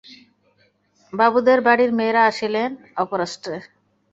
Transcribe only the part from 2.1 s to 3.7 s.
আসিলেন অপরাষ্ট্রে।